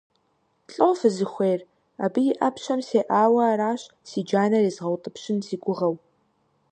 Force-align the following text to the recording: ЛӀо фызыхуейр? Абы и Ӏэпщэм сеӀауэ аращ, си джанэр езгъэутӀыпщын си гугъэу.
ЛӀо 0.73 0.89
фызыхуейр? 0.99 1.61
Абы 2.03 2.21
и 2.29 2.33
Ӏэпщэм 2.37 2.79
сеӀауэ 2.87 3.43
аращ, 3.51 3.81
си 4.07 4.19
джанэр 4.27 4.63
езгъэутӀыпщын 4.69 5.37
си 5.47 5.55
гугъэу. 5.63 5.95